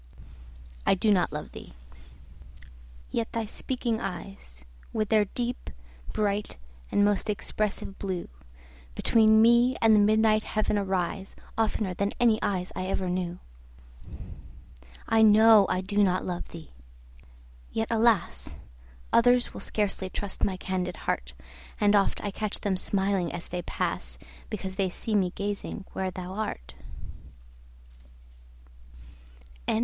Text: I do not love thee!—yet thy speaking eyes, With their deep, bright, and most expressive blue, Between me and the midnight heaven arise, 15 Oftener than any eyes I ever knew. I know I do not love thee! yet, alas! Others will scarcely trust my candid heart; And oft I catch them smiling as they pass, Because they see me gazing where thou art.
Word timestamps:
I 0.83 0.95
do 0.95 1.11
not 1.13 1.31
love 1.31 1.51
thee!—yet 1.51 3.31
thy 3.33 3.45
speaking 3.45 3.99
eyes, 4.01 4.65
With 4.91 5.09
their 5.09 5.25
deep, 5.25 5.69
bright, 6.11 6.57
and 6.91 7.05
most 7.05 7.29
expressive 7.29 7.99
blue, 7.99 8.27
Between 8.95 9.43
me 9.43 9.75
and 9.79 9.95
the 9.95 9.99
midnight 9.99 10.41
heaven 10.41 10.75
arise, 10.79 11.35
15 11.49 11.49
Oftener 11.59 11.93
than 11.93 12.13
any 12.19 12.39
eyes 12.41 12.71
I 12.75 12.87
ever 12.87 13.11
knew. 13.11 13.37
I 15.07 15.21
know 15.21 15.67
I 15.69 15.81
do 15.81 15.97
not 16.03 16.25
love 16.25 16.47
thee! 16.47 16.73
yet, 17.71 17.89
alas! 17.91 18.55
Others 19.13 19.53
will 19.53 19.61
scarcely 19.61 20.09
trust 20.09 20.43
my 20.43 20.57
candid 20.57 20.97
heart; 21.05 21.33
And 21.79 21.95
oft 21.95 22.19
I 22.23 22.31
catch 22.31 22.61
them 22.61 22.75
smiling 22.75 23.31
as 23.31 23.49
they 23.49 23.61
pass, 23.61 24.17
Because 24.49 24.77
they 24.77 24.89
see 24.89 25.13
me 25.13 25.29
gazing 25.35 25.85
where 25.93 26.09
thou 26.09 26.33
art. 26.33 26.73